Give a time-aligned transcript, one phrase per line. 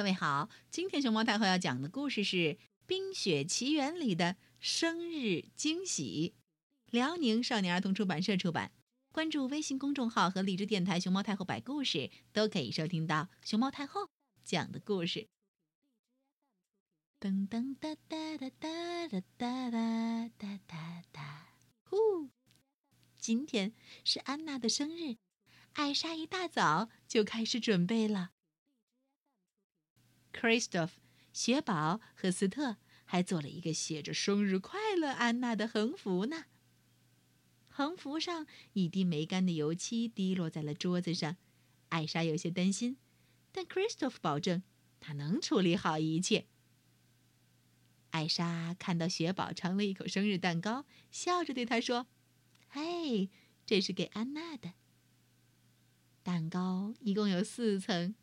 [0.00, 2.36] 各位好，今天熊猫太后要讲的故事是
[2.86, 6.34] 《冰雪奇缘》里的生日惊喜，
[6.86, 8.72] 辽宁少年儿童出版社出版。
[9.12, 14.08] 关注微信公众号和荔枝电台“熊猫太后摆故事”，都可以收听到熊猫太后
[14.42, 15.28] 讲的故事。
[17.20, 21.48] 噔噔哒哒哒哒哒哒哒哒哒哒，
[21.84, 22.30] 呼！
[23.18, 25.18] 今天是安娜的生日，
[25.74, 28.30] 艾莎一大早就开始准备了。
[30.32, 30.90] Christoph、
[31.32, 36.44] 雪宝和斯特还做了一个写着“生日快乐，安娜”的横幅呢。
[37.68, 41.36] 横幅上一滴没干的油漆滴落在了桌子上，
[41.88, 42.96] 艾莎有些担心，
[43.52, 44.62] 但 Christoph 保证
[45.00, 46.46] 他能处理好一切。
[48.10, 52.06] 艾莎看到雪宝尝了一口生日蛋糕，笑着对他说
[52.68, 53.30] ：“嘿，
[53.64, 54.72] 这是给安娜的。
[56.22, 58.14] 蛋糕一共有四层，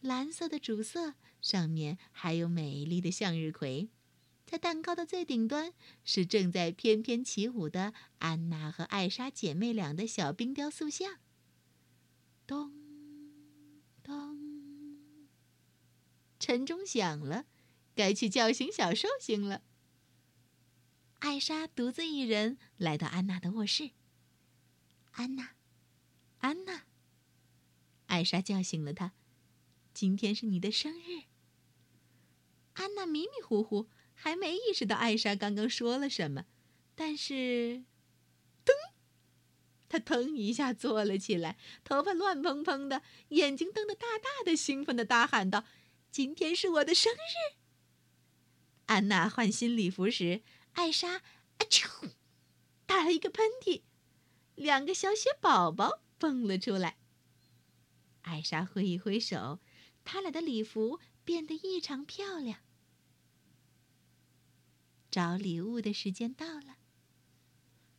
[0.00, 3.88] 蓝色的主色。”上面还有美丽的向日葵，
[4.46, 5.72] 在蛋糕的最顶端
[6.04, 11.18] 是正在翩翩起舞的安娜和艾莎姐妹俩的小冰雕塑像。
[12.46, 12.72] 咚
[14.02, 14.98] 咚，
[16.38, 17.46] 晨钟响了，
[17.94, 19.62] 该去叫醒小寿星了。
[21.20, 23.90] 艾莎独自一人来到安娜的卧室。
[25.12, 25.50] 安娜，
[26.38, 26.86] 安娜，
[28.06, 29.12] 艾莎叫醒了她。
[29.92, 31.29] 今天是你的生日。
[32.74, 36.46] 安娜迷迷糊糊，还没意识到艾莎刚刚说了什么，
[36.94, 37.84] 但是，
[38.64, 38.72] 噔，
[39.88, 45.64] 她腾一下坐了起来，头发乱蓬蓬的，眼睛瞪得大大的，兴奋的大喊道
[46.10, 47.56] ：“今天是我的生日！”
[48.86, 51.22] 安娜换新礼服时，艾莎啊
[51.68, 52.10] 啾，
[52.86, 53.82] 打了一个喷嚏，
[54.54, 56.96] 两个小雪宝宝蹦了出来。
[58.22, 59.60] 艾莎挥一挥手，
[60.04, 62.58] 他俩的礼服变得异常漂亮。
[65.12, 66.78] 找礼物的时间到了。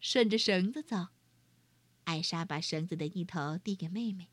[0.00, 1.10] 顺着绳子走，
[2.06, 4.30] 艾莎把绳子的一头递给妹妹。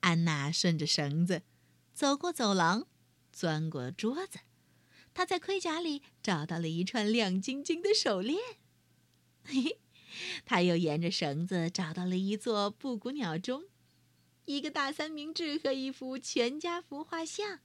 [0.00, 1.42] 安娜顺着绳子
[1.92, 2.86] 走过走廊，
[3.30, 4.38] 钻过桌子，
[5.12, 8.38] 她在盔甲里找到了一串亮晶晶的手链。
[9.42, 9.80] 嘿嘿，
[10.46, 13.64] 她又沿着绳子找到了一座布谷鸟钟，
[14.44, 17.60] 一个大三明治和一幅全家福画像。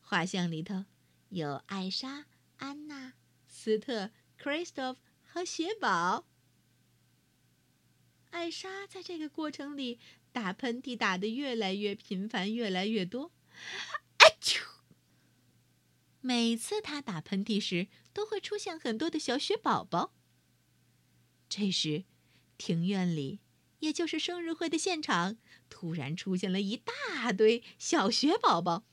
[0.00, 0.84] 画像里头。
[1.30, 2.26] 有艾莎、
[2.58, 3.14] 安娜、
[3.48, 6.26] 斯特、Christoph 和雪宝。
[8.30, 9.98] 艾莎在这个过程里
[10.30, 13.32] 打喷嚏打得越来越频繁，越来越多。
[14.18, 14.60] 哎啾！
[16.20, 20.12] 每次她打喷嚏时，都会出现很多的小雪宝宝。
[21.48, 22.04] 这时，
[22.56, 23.40] 庭院里，
[23.84, 25.36] 也就是生日会的现场，
[25.70, 28.84] 突然出现了一大堆小雪宝宝。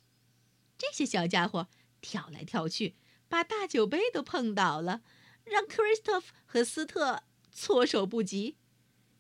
[0.77, 1.67] 这些小家伙。
[2.03, 2.95] 跳来跳去，
[3.29, 5.03] 把大酒杯都碰倒了，
[5.43, 7.21] 让 Christoph 和斯特
[7.51, 8.57] 措手不及。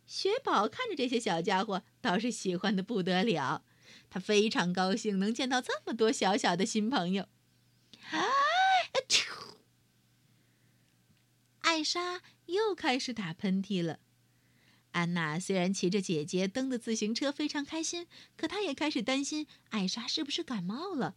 [0.07, 3.63] 雪宝看着这些小家伙，倒是喜欢的不得了。
[4.09, 7.27] 他非常高兴能见到这么多小小的新朋友。
[8.09, 8.25] 啊！
[11.59, 13.99] 艾莎又开始打喷嚏了。
[14.91, 21.15] 安娜虽然骑着姐姐蹬的自行车非常开心，可她也开始担心艾莎是不是感冒了。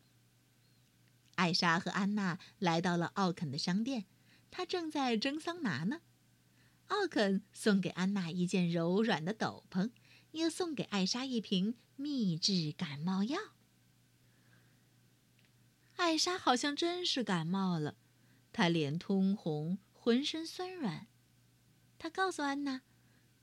[1.35, 4.05] 艾莎和安娜来到了奥肯的商店，
[4.51, 6.01] 他正在蒸桑拿呢。
[6.87, 9.91] 奥肯送给安娜一件柔软的斗篷，
[10.31, 13.39] 又送给艾莎一瓶秘制感冒药。
[15.97, 17.97] 艾莎好像真是感冒了，
[18.53, 21.09] 她脸通红，浑身酸软。
[21.99, 22.83] 她告诉安娜，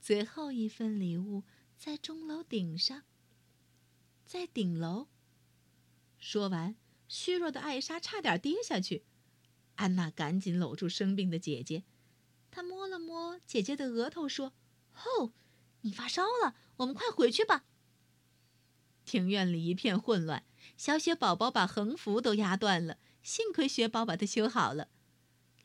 [0.02, 1.44] 最后一份礼物
[1.78, 3.04] 在钟楼顶上，
[4.26, 5.06] 在顶楼。
[6.18, 6.74] 说完。
[7.06, 9.04] 虚弱的艾莎差点跌下去，
[9.74, 11.84] 安娜赶紧搂住生病的姐姐，
[12.50, 14.54] 她摸了摸姐姐的额头，说
[14.96, 15.34] ：“哦，
[15.82, 17.66] 你发烧了，我们快回去吧。”
[19.04, 20.44] 庭院里一片混乱，
[20.78, 24.88] 小雪宝宝把横幅都压断了，幸亏雪宝把它修好了。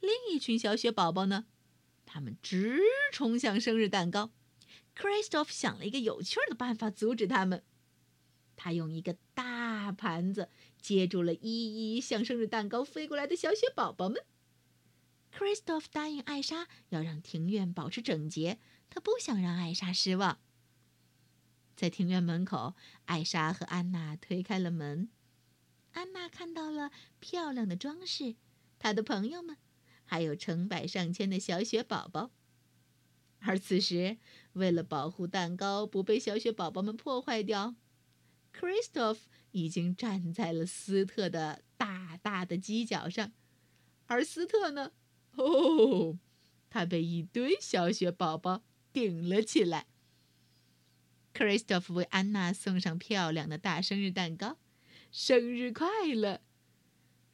[0.01, 1.45] 另一群小雪宝宝呢？
[2.07, 2.79] 他们直
[3.11, 4.31] 冲向生日蛋糕。
[4.95, 7.63] Christoph 想了一个有趣的办法阻止他们，
[8.55, 10.49] 他用一个大盘子。
[10.79, 14.23] 接住了一一向生日蛋糕飞过来的小雪宝宝们。
[15.37, 20.39] Christoph 答应艾莎要让庭院保持整洁，他不想让艾莎失望。
[21.75, 22.75] 在庭院门口，
[23.05, 25.09] 艾莎和安娜推开了门。
[25.91, 28.35] 安娜看到了漂亮的装饰，
[28.79, 29.57] 她的朋友们，
[30.07, 32.31] 还有成百上千的小雪宝宝。
[33.41, 34.17] 而此时，
[34.53, 37.75] 为了保护蛋糕不被小雪宝宝们破坏掉。
[38.51, 39.19] Christoph
[39.51, 43.31] 已经站在了斯特的大大的犄角上，
[44.07, 44.93] 而斯特呢，
[45.35, 46.17] 哦，
[46.67, 49.85] 他被一堆小雪宝宝顶了起来。
[51.35, 54.57] Christoph 为安娜送上漂亮的大生日蛋糕，
[55.11, 56.41] 生日快乐！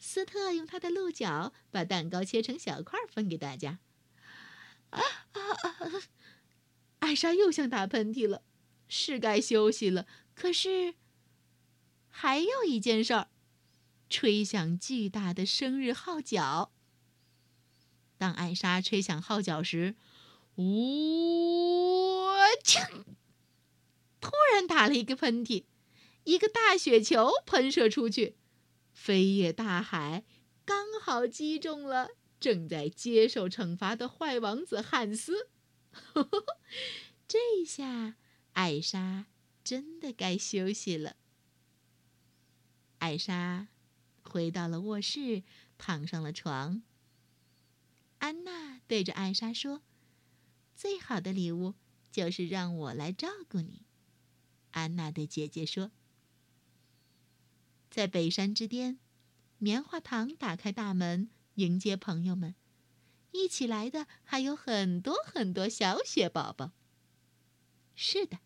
[0.06, 3.80] 斯特用他的鹿角把蛋糕切成小块分给大家。
[4.90, 5.02] 啊
[5.32, 5.42] 啊！
[7.00, 8.44] 艾莎又想打喷嚏了，
[8.90, 10.06] 是该休息了。
[10.36, 10.96] 可是，
[12.10, 13.30] 还有一件事儿：
[14.10, 16.74] 吹响巨大的生日号角。
[18.18, 19.96] 当艾莎吹响号角时，
[20.56, 22.28] 呜
[22.62, 23.06] 呛！
[24.20, 25.64] 突然打了一个喷嚏，
[26.26, 28.36] 一个大雪球喷射出去，
[28.94, 30.24] 飞越大海，
[30.63, 35.50] 刚好击中了正在接受惩罚的坏王子汉斯。
[37.28, 38.16] 这下，
[38.54, 39.25] 艾莎
[39.63, 41.18] 真的该休息了。
[43.00, 43.68] 艾莎
[44.22, 45.44] 回到了卧室，
[45.78, 46.84] 躺上了床。
[48.19, 49.81] 安娜对着艾莎说
[50.75, 51.75] ：“最好的礼物
[52.12, 53.86] 就是让我来照顾你。”
[54.72, 55.92] 安娜对姐姐说
[57.94, 58.98] ：“在北山之巅，
[59.60, 62.56] 棉花糖打开大门迎接朋友们，
[63.30, 66.72] 一起来的还有很多很多小雪宝宝。
[67.94, 68.40] 是的，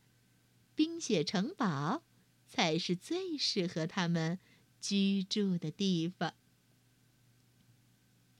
[0.76, 2.04] 冰雪城堡
[2.46, 4.38] 才是最适合他们
[4.82, 6.34] 居住的地方。”